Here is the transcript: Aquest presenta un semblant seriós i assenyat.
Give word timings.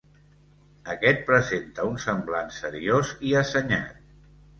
Aquest 0.93 1.19
presenta 1.27 1.85
un 1.89 1.99
semblant 2.05 2.49
seriós 2.61 3.13
i 3.33 3.35
assenyat. 3.43 4.01